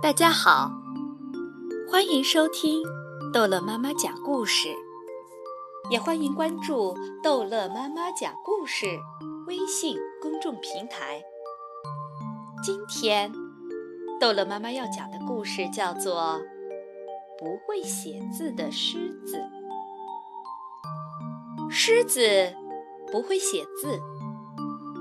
[0.00, 0.70] 大家好，
[1.90, 2.84] 欢迎收听
[3.32, 4.68] 逗乐妈妈讲故事，
[5.90, 8.86] 也欢迎关注“逗乐妈妈讲故事”
[9.48, 11.20] 微信公众平台。
[12.62, 13.32] 今天，
[14.20, 16.14] 逗乐妈妈要讲的故事叫做
[17.36, 19.36] 《不会写字的狮子》。
[21.68, 22.54] 狮子
[23.10, 24.00] 不会写字，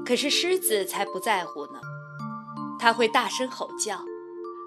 [0.03, 1.79] 可是狮子才不在乎呢，
[2.79, 3.99] 它会大声吼叫。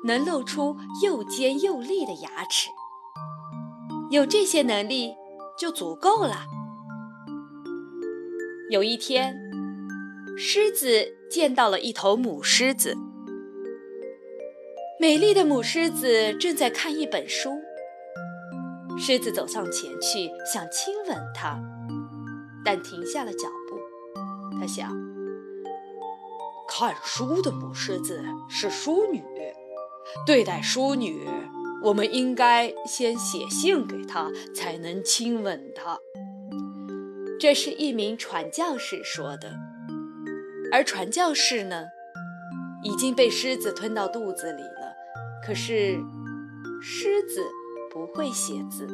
[0.05, 2.71] 能露出又尖又利的牙齿，
[4.11, 5.15] 有这些能力
[5.59, 6.47] 就足够了。
[8.71, 9.37] 有一天，
[10.39, 12.97] 狮子见到了一头母狮子，
[14.99, 17.61] 美丽的母狮子正在看一本书。
[18.99, 21.59] 狮子走上前去想亲吻它，
[22.65, 24.59] 但停下了脚步。
[24.59, 24.91] 他想，
[26.69, 29.23] 看书的母狮子是淑女。
[30.27, 31.29] 对待淑女，
[31.83, 35.99] 我们应该先写信给她，才能亲吻她。
[37.39, 39.53] 这是一名传教士说的，
[40.71, 41.85] 而传教士呢，
[42.83, 44.95] 已经被狮子吞到肚子里了。
[45.47, 45.99] 可是，
[46.83, 47.43] 狮子
[47.91, 48.87] 不会写字。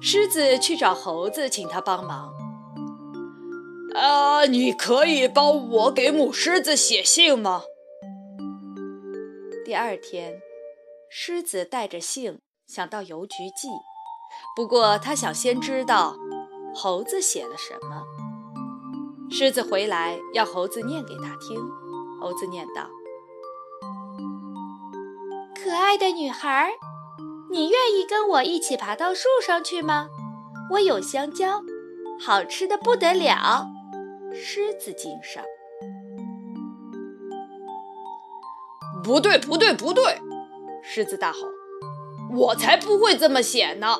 [0.00, 2.32] 狮子去找猴子，请他帮忙。
[3.94, 7.64] 啊，你可以帮我给母狮子写信吗？
[9.68, 10.40] 第二天，
[11.10, 13.68] 狮子带着信想到邮局寄，
[14.56, 16.16] 不过他想先知道
[16.74, 18.02] 猴子写了什么。
[19.30, 21.60] 狮子回来要猴子念给他听。
[22.18, 22.88] 猴子念道
[25.54, 26.72] ：“可爱的女孩，
[27.50, 30.08] 你愿意跟我一起爬到树上去吗？
[30.70, 31.62] 我有香蕉，
[32.18, 33.66] 好吃的不得了。”
[34.32, 35.44] 狮子敬上。
[39.02, 40.20] 不对，不对，不对！
[40.82, 41.38] 狮子大吼
[42.34, 43.96] ：“我才不会这么写呢！”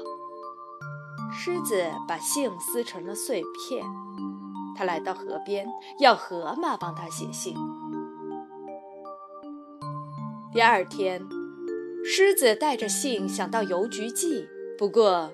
[1.32, 3.84] 狮子把信撕成了碎片，
[4.76, 5.66] 他来到河边，
[5.98, 7.54] 要河马帮他写信。
[10.52, 11.22] 第二天，
[12.04, 15.30] 狮子带着信想到邮局寄，不过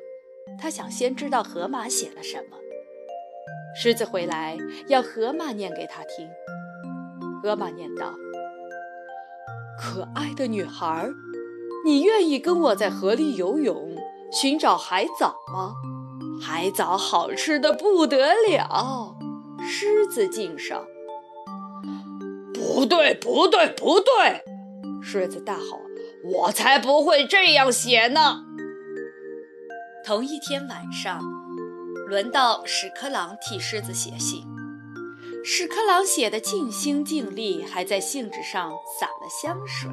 [0.61, 2.57] 他想先知道河马写了什么。
[3.77, 4.57] 狮子回来
[4.89, 6.29] 要河马念给他听。
[7.43, 8.15] 河马念道。
[9.81, 11.09] 可爱的女孩，
[11.85, 13.97] 你愿意跟我在河里游泳，
[14.33, 15.75] 寻找海藻吗？
[16.41, 19.17] 海藻好吃的不得了。
[19.67, 20.85] 狮子敬上。
[22.53, 24.43] 不对，不对，不对！
[25.03, 25.81] 狮子大吼
[26.25, 28.45] ：“我才不会这样写呢！”
[30.05, 31.23] 同一天晚上，
[32.09, 34.45] 轮到屎壳郎替狮子写信。
[35.47, 39.91] 屎壳郎写的尽心尽力，还在信纸上洒了香水。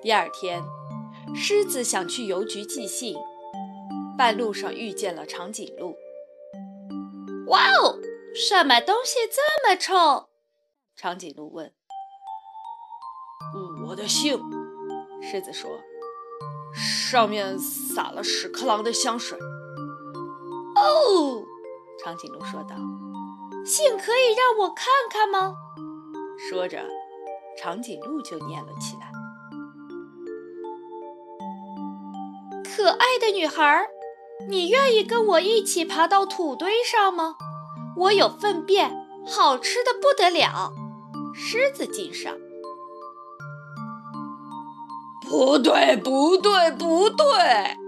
[0.00, 0.62] 第二天，
[1.34, 3.14] 狮子想去邮局寄信，
[4.16, 5.94] 半路上遇见了长颈鹿。
[7.48, 7.98] 哇哦，
[8.34, 10.30] 什么东西这么臭？
[10.96, 11.74] 长颈鹿问。
[13.86, 14.40] 我的信，
[15.20, 15.78] 狮子说，
[16.74, 19.38] 上面撒了屎壳郎的香水。
[20.74, 21.44] 哦，
[22.02, 22.76] 长颈鹿说道。
[23.64, 25.54] 信可以让我看看吗？
[26.36, 26.82] 说着，
[27.56, 29.12] 长颈鹿就念了起来
[32.64, 33.86] ：“可爱的女孩，
[34.48, 37.36] 你愿意跟我一起爬到土堆上吗？
[37.96, 38.90] 我有粪便，
[39.24, 40.72] 好吃的不得了。”
[41.34, 42.34] 狮子敬上。
[45.28, 47.24] 不对，不对，不对！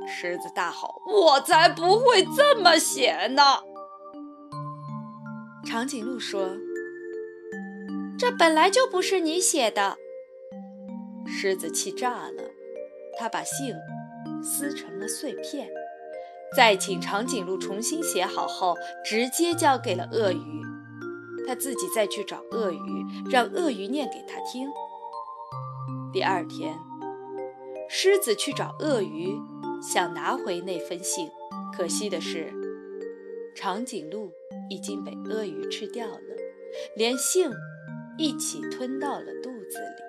[0.07, 3.43] 狮子大吼：“我才不会这么写呢！”
[5.65, 6.57] 长颈鹿说
[8.19, 9.97] ：“这本来就不是你写的。”
[11.27, 12.43] 狮子气炸了，
[13.19, 13.75] 他把信
[14.43, 15.69] 撕成了碎片，
[16.55, 20.63] 再请长颈鹿重新写好后，直接交给了鳄鱼。
[21.47, 24.69] 他自己再去找鳄鱼，让鳄鱼念给他听。
[26.13, 26.79] 第二天，
[27.89, 29.39] 狮子去找鳄鱼，
[29.83, 31.29] 想拿回那封信，
[31.77, 32.53] 可惜的是，
[33.55, 34.31] 长颈鹿。
[34.71, 36.19] 已经被鳄鱼吃掉了，
[36.97, 37.51] 连信
[38.17, 40.03] 一起吞到了肚子里。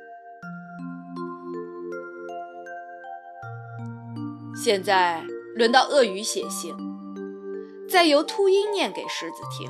[4.56, 5.22] 现在
[5.56, 6.74] 轮到鳄鱼写信，
[7.90, 9.70] 再由秃鹰念给狮子听。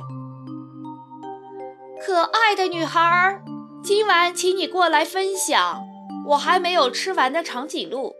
[2.00, 3.42] 可爱的女孩，
[3.82, 5.84] 今晚请你过来分享
[6.28, 8.14] 我还没有吃完的长颈鹿，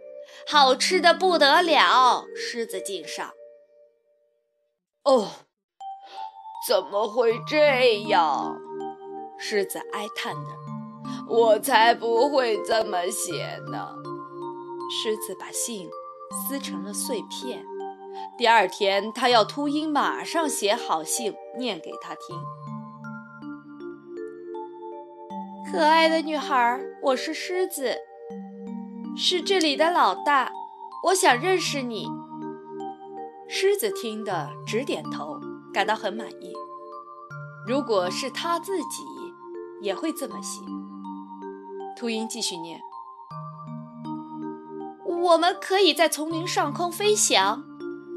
[0.45, 2.25] 好吃的不得了。
[2.35, 3.31] 狮子敬上。
[5.05, 5.31] 哦。
[6.67, 8.59] 怎么会这样？
[9.37, 10.51] 狮子哀叹着
[11.29, 13.95] ：“我才不会这么写呢。
[14.91, 15.89] 狮子把信
[16.31, 17.63] 撕成了碎片。
[18.37, 22.37] 第二天，他要秃鹰马上写好信，念给他听。
[25.71, 27.95] 可爱的女孩，我是狮子，
[29.15, 30.51] 是这里的老大，
[31.05, 32.09] 我想认识你。
[33.47, 35.39] 狮子听得直点头，
[35.77, 36.55] 感到很满意。
[37.67, 39.03] 如果是他自己，
[39.79, 40.59] 也会这么写。
[41.95, 42.79] 秃鹰继续念
[45.05, 47.63] ：“我们可以在丛林上空飞翔，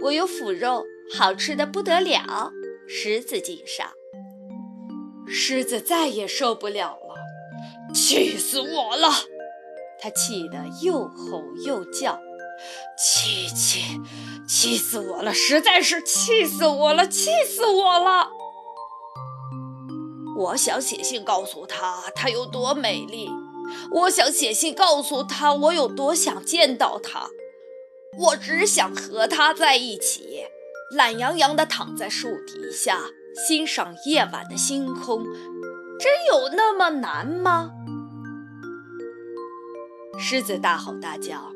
[0.05, 2.51] 我有腐肉，好吃的不得了。
[2.89, 3.87] 狮子敬上。”
[5.29, 7.15] 狮子再也受不了了，
[7.93, 9.11] 气死我了！
[10.01, 12.19] 他气得又吼又叫，
[12.97, 14.00] 气气
[14.49, 15.32] 气死我了！
[15.32, 17.06] 实在是气死我了！
[17.06, 18.28] 气死我了！
[20.37, 23.31] 我想写信告诉她，她有多美丽。
[23.93, 27.31] 我想写信告诉他，我有多想见到他。
[28.19, 30.46] 我只想和他在一起，
[30.96, 32.99] 懒洋洋地躺在树底下，
[33.46, 35.23] 欣赏夜晚的星空。
[36.00, 37.70] 真有那么难吗？
[40.19, 41.52] 狮子大吼大叫，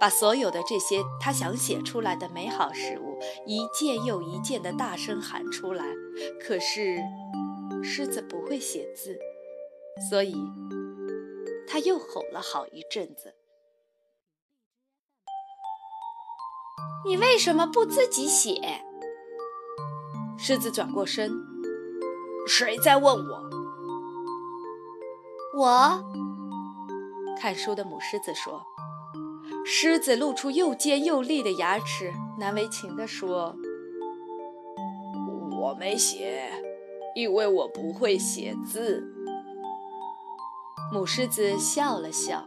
[0.00, 5.84] 把所有的这些他想写出来的美好事物，一件又一件的大声喊出来。
[6.40, 6.98] 可是，
[7.82, 9.18] 狮子不会写字，
[10.10, 10.34] 所以。
[11.66, 13.34] 他又吼了好一阵子。
[17.04, 18.84] 你为什么不自己写？
[20.38, 21.32] 狮子转过身。
[22.46, 23.50] 谁在问我？
[25.56, 26.04] 我。
[27.40, 28.64] 看书的母狮子说。
[29.66, 33.56] 狮子露出又尖又利的牙齿，难为情地说
[35.58, 36.50] ：“我没写，
[37.16, 39.02] 因为我不会写字。”
[40.92, 42.46] 母狮子笑了笑，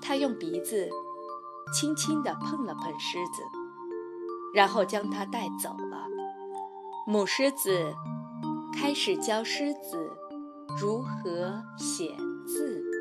[0.00, 0.88] 它用鼻子
[1.74, 3.42] 轻轻地碰了碰狮子，
[4.54, 6.06] 然后将它带走了。
[7.08, 7.92] 母狮子
[8.72, 10.12] 开始教狮子
[10.80, 12.16] 如何写
[12.46, 12.93] 字。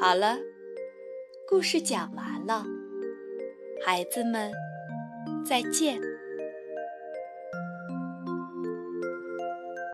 [0.00, 0.38] 好了，
[1.48, 2.64] 故事讲完了，
[3.84, 4.52] 孩子们，
[5.44, 6.00] 再见。